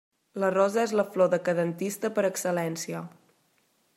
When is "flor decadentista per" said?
1.15-2.25